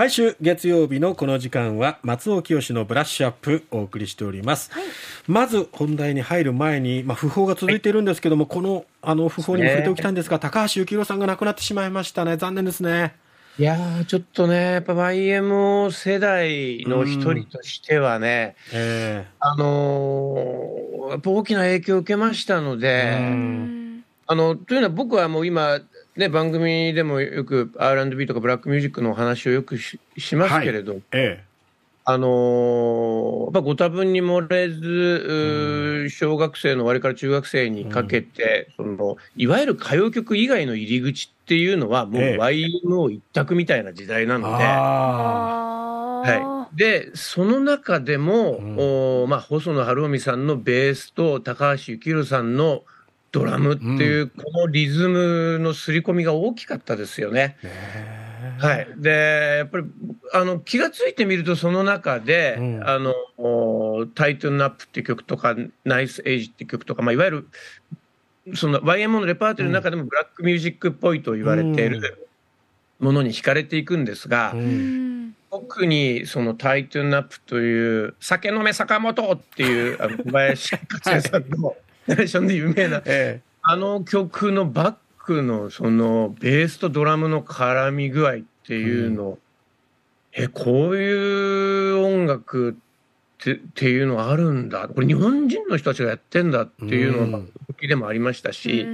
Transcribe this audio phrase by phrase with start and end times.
[0.00, 4.84] 毎週月曜日のこの時間は松尾清のブラッシュアップお送りしております、はい、
[5.26, 12.38] まず本題に入る前に、まあ、訃報が続いているんですけども、はい、このあの訃報にも触れておきたいんですが、ね、高橋幸宏さんが亡くなってしまいましたね。
[12.38, 13.14] 残念ですね。
[13.58, 13.76] いや
[14.06, 19.26] ちょっとね、やっぱ YMO 世代の一人としてはね、うんえ。
[19.28, 23.18] ー、あのー、やっぱ大きな影響を受けましたので、
[24.26, 25.80] あのというのは僕はもう今、
[26.16, 31.02] ね、番組でもよく R&B とかブラックミュージックのお話をよくししますけれど、はい。
[31.12, 31.44] ええ、
[32.04, 44.64] あのー、まあ、ご多分に漏れず、小学生の終わりから中学生にかけて、うん、そのいわゆる歌謡曲以外の入り口っていうのは、もう YMO 一択みたいな時代なので。
[46.22, 48.76] はい、でその中でも、うん、
[49.22, 52.82] おまあ、細野晴臣さんのベースと高橋幸宏さんの
[53.32, 57.56] ドラムっていう、このリズムの刷り込みが大きかったですよね。
[58.58, 59.86] はい、でやっぱり
[60.32, 67.48] あの気が付いてみるとその中で「うん、あのタイトンナップ」っていう曲とか「ナイスエイジ」っていう曲とか、まあ、いわゆる
[68.54, 72.28] その YMO のレパートリーの中でもブラックミュージックっぽいと言われている
[72.98, 89.38] ものに惹かれていくんですが、うん、特にその「タイトンナップ」という「酒飲め坂本」っていうあの小林克也さんの、ナレーションで有名な、ええ、あの曲のバックのそのベースとドラムの絡み具合っていうの、うん、
[90.32, 92.74] えこういう音楽っ
[93.42, 94.88] てっていうのあるんだ。
[94.88, 98.84] これ日本人の人たちがやってんだっていうのが時でもありましたし、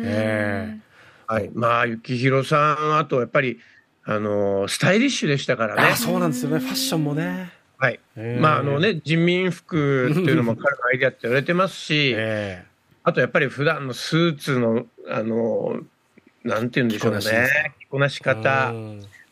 [1.26, 3.58] はい、まあ幸宏さんあとやっぱり
[4.04, 5.96] あのスタイリッシュでしたからね。
[5.96, 6.60] そうなんですよね。
[6.60, 7.50] ファッションもね。
[7.78, 8.00] はい、
[8.40, 12.14] まああのね人民服っていうのも彼のアイデアって言われてますし、
[13.06, 15.78] あとやっぱり普段のスーツの、あの、
[16.42, 17.74] なんて言うんでしょうね。
[17.78, 18.72] 着こなし方。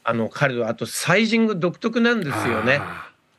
[0.05, 2.81] あの、彼は、あとサイジング独特なんですよね。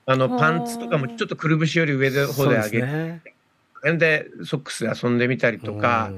[0.05, 3.21] あの、パンツとかもちょっとくるぶしより上の方で上げて、ね、
[3.93, 6.11] でソックスで遊んでみたりとか、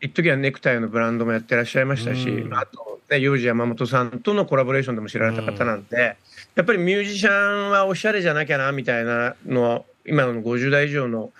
[0.00, 6.16] 一時はネクタイのブランドもやってらっしゃいましたし、あと、ね、幼児山本さんとのコラボレーションでも知られた方なんで、
[6.54, 11.32] やっぱりミュージシャンはおしゃれじゃなきゃな、みたいなのは、今の50代以上の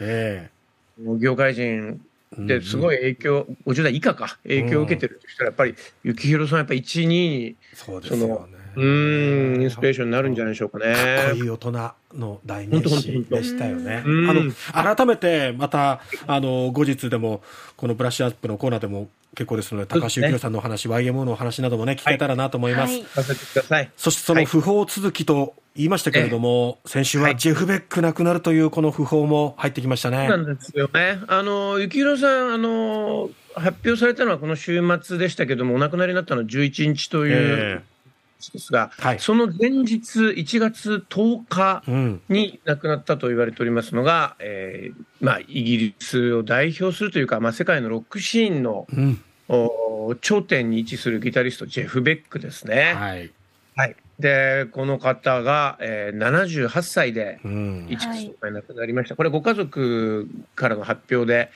[1.18, 2.02] 業界人
[2.36, 5.74] ですごい影響、うん、50代以下か、影響を受けてるとしたら、やっぱり、
[6.04, 8.58] 幸宏さん、やっぱり1、2に、そうですよね。
[8.76, 10.94] うん、インスピレーションになるんじゃないでしょうかね。
[10.94, 11.72] かいい大人
[12.14, 14.04] の代名詞でしたよね。
[14.04, 17.42] あの、改めて、また、あの、後日でも、
[17.76, 23.02] このブラッシュアップのコーナーでも結構ですので、高橋幸宏さんのお話、ね、YMO のお話などもね、聞けたらなと思います。
[23.68, 29.54] はい、そしてその不法続きと言いましたけれども、先週はジェフ・ベック亡くなるというこの訃報も。
[29.58, 30.28] 入ってきましたね。
[30.28, 31.20] なんですよね。
[31.28, 37.84] あの、幸宏さん、あの、発表されたのはこの週末でしたけども、お亡くなりになったのは11日という、
[38.52, 41.84] ですが、はい、その前日、1月10日
[42.28, 52.94] に亡くなったと言われておりますのが、うん、えー、まあ、イギリスを代表するというか、まあ、世界のロックシーンの、うん、頂点に位置するギタリスト、ジェフ・ベックですね。
[52.94, 53.30] はい、
[53.76, 61.50] はい、でこの方が、えー、78歳で1月10日に亡くなりました、これ、ご家族からの発表で、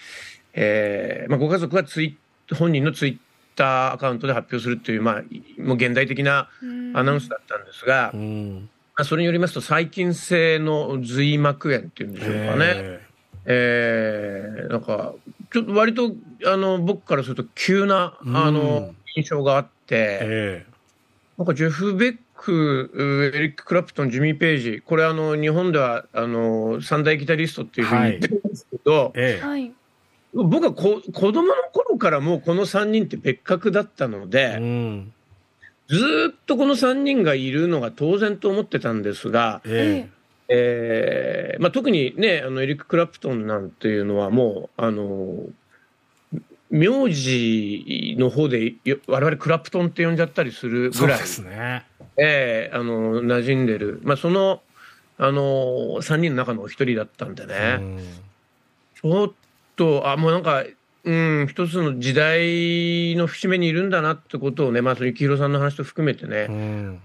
[0.55, 2.17] えーまあ、ご家族はツイ
[2.55, 3.17] 本人のツイッ
[3.57, 5.23] ターアカウントで発表するっていう、まあ、
[5.61, 6.49] もう現代的な
[6.95, 13.01] アナウンスだったんですが、まあ、それによりますと、細菌性の髄膜炎っていうんでしょうかね。
[13.45, 15.15] えー、なんか、
[15.53, 16.13] ちょっと割と、
[16.47, 20.65] あの、僕からすると急な、あの、印象があって、
[21.39, 29.73] なんかジェフ・ベック、エリック・クラプトン、ジミー・ペイジ、これあの、日本では、あの、三大ギタリストっていうふうに言ってるんですけど、はい、
[30.35, 35.13] 僕はこ子供の頃からもうこの3人って別格だったので、うん、
[35.89, 40.09] ずっとこの3人がいるのが当然と思ってたんですが、え。
[40.55, 45.47] えー、まあ、特にねあのエリック・クラプトンなんていうのはもうあの
[46.73, 48.75] 名字の方で
[49.07, 51.19] 我々クラプトンって呼んじゃったりするぐらい。
[51.19, 51.85] ですね、
[52.17, 54.63] えー、あの馴染んでる、まあ、その
[55.19, 55.43] あの
[56.01, 57.79] 3人の中のお一人だったんでね、
[58.95, 59.33] ちょっ
[59.77, 60.65] と、あ、もうなんか、
[61.05, 67.01] うん、一つの時代の節目にいるんだなってことをね、まあ、その幸宏さんの話と含めてね、うん、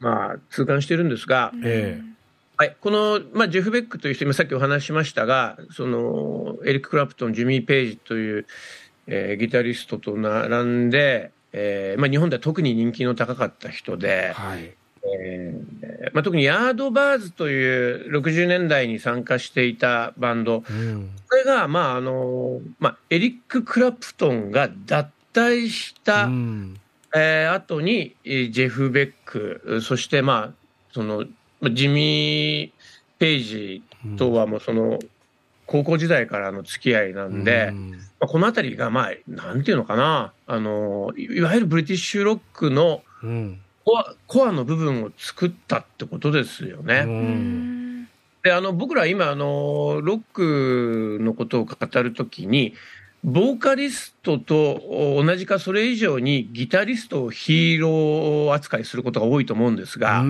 [0.00, 2.12] まあ、痛感してるんですが、ええ。
[2.56, 8.46] はい、この、まあ、ジェフ・ベックという人、今さっきお話ししましたが、その、エリック・クラプトン、ジミー・ペイジという、
[9.14, 14.72] えー、ギタリストと並んで、えーまあ、日本では特に人気の高かった人で、はい、
[15.04, 26.80] えーまあ、特にヤードバーズという60年代に参加していたバンド、うん、これが、まああのまあ、エリック・クラプトンが脱退した、うん、
[27.14, 30.52] えー、後にジェフ・ベックそして、まあ、
[30.92, 31.26] その
[31.70, 32.72] ジミー・
[33.18, 33.82] ペイジ
[34.16, 34.98] とはもうその、
[35.66, 43.02] 高校時代からの付き合いなんで、うん、まあ、この辺りが、まあ、なんていうのかな、あの、いわゆるブリティッシュロックの
[43.84, 47.04] コア,、コアの部分を作ったってことですよね。
[47.06, 48.08] うん。
[48.42, 52.74] であの僕ら今あのロックのことを語るときに
[53.22, 54.82] ボーカリストと
[55.24, 60.22] 同じかそれ以上にギタリストをヒーロー扱いすることが多いと思うんですが、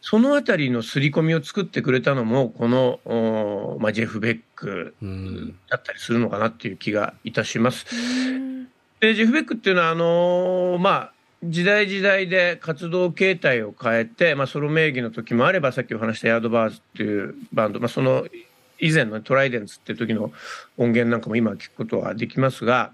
[0.00, 4.94] そのあたりの刷り込みを作ってくれたのもこの、まあ、ジェフ・ベック
[5.68, 7.86] だったりするのかなっていう気がいたします。
[9.00, 11.12] でジェフ・ベックっていうのはあのまあ
[11.44, 18.26] 時代時代で活動形態を変えて、まあ、ソロ名義の時もあればさっきお話したヤードバーズっていうバンド、まあ、その
[18.80, 20.32] 以前のトライデンツっていう時の
[20.76, 22.92] 音源なんかも今聞くことはできますが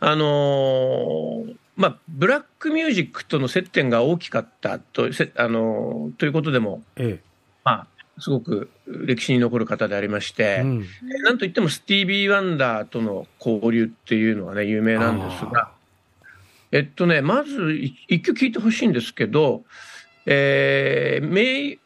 [0.00, 5.04] あのー、まあブラックミュージックとの接点が大きかったと
[5.36, 7.22] あのー、ということでも、ええ、
[7.64, 7.86] まあ
[8.18, 10.86] すごく歴史に残る方でありまして、うん、
[11.24, 15.70] なんといってもスティービー・ワンダーとの交流っていうのはね有名なんですが。
[16.72, 17.72] えっとね、まず
[18.08, 19.62] 一曲聴いてほしいんですけど、
[20.26, 21.78] えー、メイ、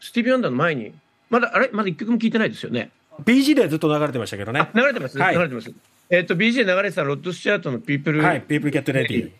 [0.00, 0.92] スティービー・ワンダーの前に、
[1.30, 1.70] まだ、あれ？
[1.72, 2.90] まだ一曲も聴いてないですよね。
[3.24, 4.68] BG でずっと流れてましたけどね。
[4.74, 5.72] 流れてます、はい、流れてます。
[6.10, 9.32] えっと、BG 流れてたロッド・スチュアートの People、はい、People Get Ready。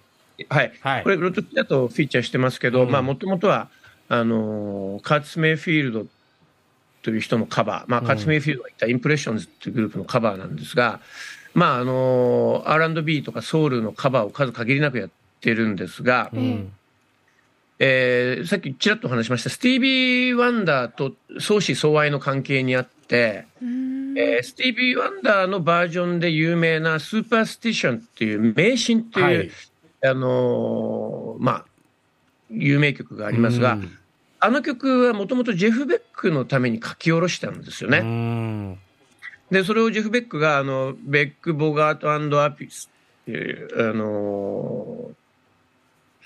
[0.48, 0.72] はい。
[0.80, 3.68] はい、これ、ロッド・スチュアートフィーチャーしてますけど、うん、まあ、もともとは、
[4.08, 6.06] あのー、カーティス・メイフィールド
[7.02, 11.00] という人のカバー、まあ、カーティス・メイフィールドがいたインプレッションズっていうグループのカバーなんですが、
[11.54, 15.10] まああの R&B とかソウルのカバーを数限りなくやっ
[15.40, 16.72] てるんですが、うん、
[17.78, 23.46] えー、さっきちらっと話しましたスティービー・ワンダーと相思相愛の関係にあって、
[24.18, 29.50] えー、スティービー・ワンダーのバージョンで有名な「スーパースティション」っていう迷信っていう、はい、
[30.04, 31.64] あのー、まあ
[32.50, 33.90] 有名曲がありますが、うん、
[34.40, 38.78] あの曲はもともとジェフ・ベックのために書き下ろしたんですよね。
[39.50, 42.90] で、それをジェフ・ベックが、あの、ベック・ボガートアピス
[43.22, 45.10] っていう、あの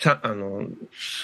[0.00, 0.66] さあの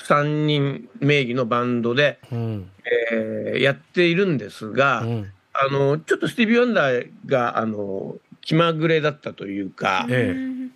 [0.08, 2.70] 3人名義のバンドで、うん、
[3.10, 10.68] えー、やっているんですが、うん、あのちょっとスティービー・ワンダーがあの気まぐれだったというか、ええ、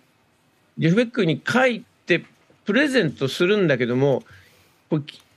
[0.77, 2.25] ジェフ・ベックに書いて
[2.65, 4.23] プレゼントするんだけども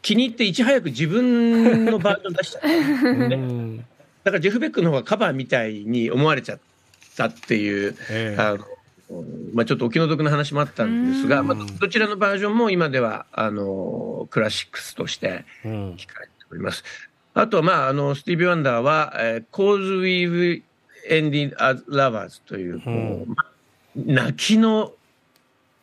[0.02, 3.86] 気に入っていち早く自分のバージョン出しちゃう、ね、
[4.24, 6.58] だからジェフ・ベックの方がカバーみたいに思われちゃっ
[7.16, 8.64] たっていう、えー、あの
[9.52, 16.84] まあ、ちょっとお気の毒な話もあったんですが、まあ、どちらのバージョンも今ではあのクラシックスとして聞かれております。
[17.34, 20.62] あとは、まあ、あのスティービー・ワンダーは「えー、Cause We've
[21.10, 23.46] Ended as Lovers」というこう、まあ、
[23.96, 24.94] 泣きの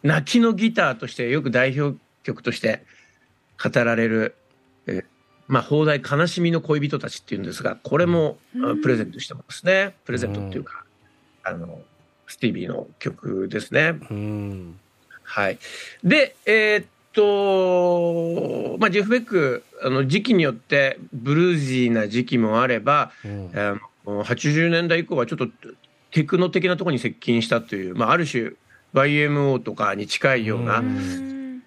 [0.03, 2.83] 泣きのギターとしてよく代表曲として
[3.62, 4.36] 語られる、
[4.88, 5.03] えー、
[5.48, 8.38] まあ、放題悲しみの恋人たちっていうんですが、これも
[8.81, 9.95] プレゼントしてますね。
[10.06, 10.83] プレゼントっていうか、
[11.44, 11.81] あの、
[12.27, 13.94] スティービーの曲ですね。
[15.24, 15.59] はい。
[16.04, 25.47] で、えー、っと、まあ、ジェフ・ベック、あの、時期によってブルージーな時期もあれば、うん、あの80年代以降はちょっと
[26.11, 28.53] テクノ的なところに接近したという、まあ、ある種、
[28.93, 30.83] YMO とかに近いような、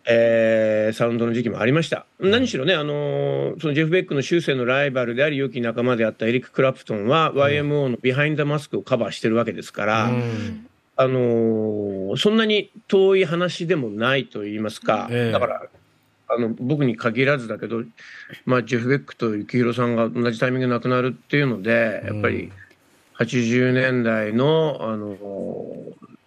[0.07, 2.07] えー、サウンドの時期もありました。
[2.21, 15.63] 何しろね、あのー、そのジェフ・ベックの終生のライバルであり、良き仲間であったエリック・クラプトンは、YMO のビハインド・マスクをカバーしてるわけですから、うん、あのー、そんなに遠い話でもないと言いますか、えー、だから、
[16.29, 17.83] あの僕に限らずだけど、
[18.47, 22.53] まあ、ジェフ・ベックと幸宏さんが同じタイミングで亡くなるっていうので、やっぱり
[23.19, 25.17] 80年代の、あの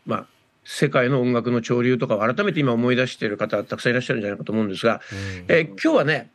[0.06, 0.26] まあ、
[0.64, 5.02] 世界の音楽の潮流とかを改めて今思い出している方たくさんいらっしゃるんじゃないかと思うんですが、
[5.48, 6.30] えー、今日はね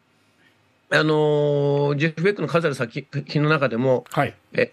[0.92, 2.92] あのー、ジェフ・ベックの数ある作
[3.26, 4.72] 品の中でも、はい、え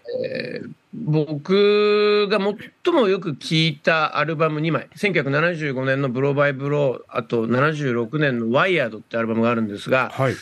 [0.62, 2.38] ー、僕が
[2.84, 10.34] 最もよく聴いたアルバム2枚1975年の「ブローバイ・ブロー」あと76年の「ワイヤード」ってアルバムがあるんですが、はい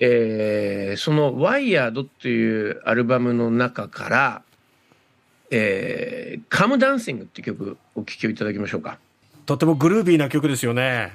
[0.00, 4.42] えー、その「ワイヤード」っていうアルバムの中から
[5.50, 8.98] えー、カムダンシングって曲お聴きいただきましょうか。
[9.46, 11.14] とてもグルービーな曲ですよね。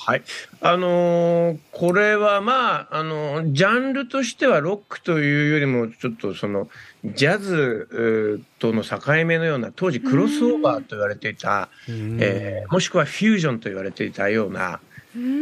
[0.00, 0.22] はい。
[0.60, 6.68] あのー、これはまあ、あのー、ジャンルとしてはロックというよりも、ちょっとその、
[7.04, 14.80] ジャズとの境目のような、当時クロスオーバーと言われていた、えー、もしくはフュージョンと言われていたような、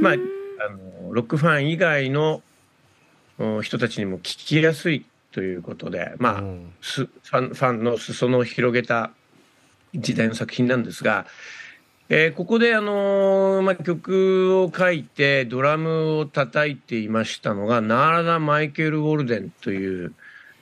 [0.00, 2.42] まあ、あの、ロックファン以外の
[3.62, 9.10] 人たちにも聴きやすいということで、まあ、うん、ファンファンの裾野を広げた
[9.94, 11.26] 時代の作品なんですが、
[12.08, 20.14] えー、ここで、あのー、まあ、曲を書いてドラムを叩いていましたのがナーラダ・マイケル・ウォルデンという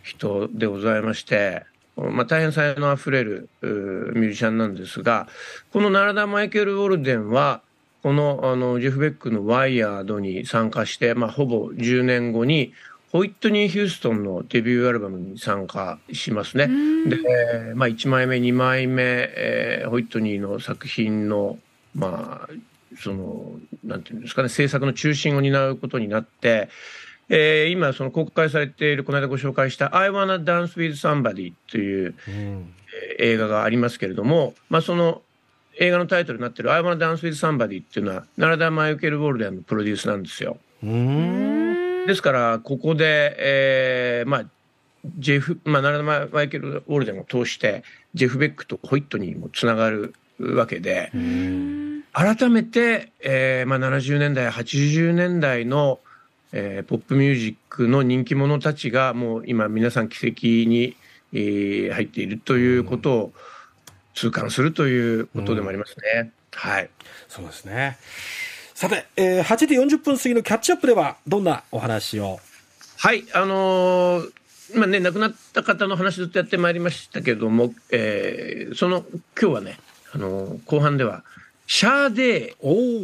[0.03, 5.29] 人でございまして、まあ、大変才能あふれるミュージシャンなんですが
[5.71, 7.61] このナーラダ・マイケル・ウォルデンは
[8.03, 12.73] このあのジェフ・ベックの「ワイヤード」に参加して、まあ、ほぼ10年後に
[13.15, 16.67] ホイットニー・ヒューストンのデビューアルバムに参加しますね。
[16.67, 21.57] で、まあ、1枚目2枚目、えー、ホイットニーの作品の
[21.95, 22.49] まあ
[22.99, 23.53] その
[23.85, 26.69] なんていうんですかね制作の中心を担うことになって、
[27.29, 32.75] えー、今その公開されているこの間ご紹介した「I Wanna Dance with Somebody」という、うん、
[33.21, 35.23] 映画がありますけれども、まあ、その
[35.79, 40.59] 映画のタイトルになってる「I Wanna Dance with Somebody」っていうのはナラダ・マイケル・ウォルデンのプロデュースなんですよ。
[40.83, 41.64] うん
[42.07, 44.45] ですから、ここで、えー、まあ、
[45.19, 47.85] ジェフ、まあ、ナラママイケル・オールデンを通して、
[48.15, 51.11] ジェフ・ベックとホイットにもつながるわけで、
[52.13, 56.01] 改めて、えーまあ、70年代、80年代の、
[56.53, 60.97] えー、ポップミュージックの人気者たちが、もう今皆さん奇跡に、
[61.33, 63.33] えー、入っているということを
[64.15, 66.33] 痛感するということでもありますね。
[66.53, 66.91] はい。
[67.29, 67.99] そうですね。
[68.85, 72.39] さて、えー、8時40分過ぎのキャッチアップでは、どんなお話を？
[72.99, 74.31] はい、あのー、
[74.75, 79.07] 今ね、亡くなった方の話ずっとやってまいりましたけども、えー、その、
[79.41, 79.79] 今日はね、
[80.13, 81.25] あのー、後半では、
[81.67, 83.01] シャーデー、お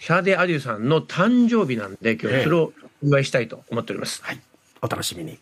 [0.00, 4.22] シャーデー・アデューさんの誕生日なんで、今日それをお祝いしたいと思っております。
[4.24, 4.40] はい、
[4.80, 5.38] お楽しみに。